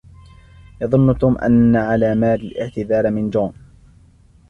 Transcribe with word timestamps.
يظن 0.81 1.17
توم 1.17 1.37
أن 1.37 1.75
على 1.75 2.15
ماري 2.15 2.47
الاعتذار 2.47 3.09
من 3.11 3.29
جون. 3.29 3.53